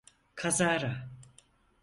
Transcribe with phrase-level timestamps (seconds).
[0.35, 1.09] Kazara.